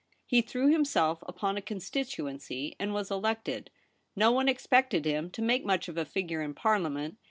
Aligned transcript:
He 0.25 0.41
threw 0.41 0.71
himself 0.71 1.19
upon 1.27 1.57
a 1.57 1.61
constituency, 1.61 2.75
and 2.79 2.91
was 2.91 3.11
elected. 3.11 3.69
No 4.15 4.31
one 4.31 4.49
expected 4.49 5.05
him 5.05 5.29
to 5.29 5.43
make 5.43 5.63
much 5.63 5.87
of 5.87 5.95
a 5.95 6.05
figure 6.05 6.41
in 6.41 6.55
Parliament. 6.55 7.19